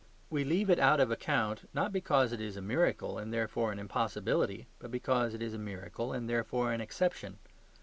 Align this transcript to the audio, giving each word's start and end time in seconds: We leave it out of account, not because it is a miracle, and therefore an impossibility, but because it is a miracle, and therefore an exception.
We 0.31 0.43
leave 0.43 0.71
it 0.71 0.79
out 0.79 0.99
of 0.99 1.11
account, 1.11 1.69
not 1.75 1.93
because 1.93 2.31
it 2.33 2.41
is 2.41 2.57
a 2.57 2.61
miracle, 2.63 3.19
and 3.19 3.31
therefore 3.31 3.71
an 3.71 3.77
impossibility, 3.77 4.65
but 4.79 4.89
because 4.89 5.35
it 5.35 5.43
is 5.43 5.53
a 5.53 5.59
miracle, 5.59 6.11
and 6.11 6.27
therefore 6.27 6.71
an 6.73 6.81
exception. 6.81 7.37